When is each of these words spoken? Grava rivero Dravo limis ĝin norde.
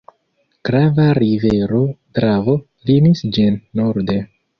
Grava 0.67 1.03
rivero 1.17 1.81
Dravo 2.19 2.55
limis 2.91 3.23
ĝin 3.37 3.61
norde. 3.81 4.17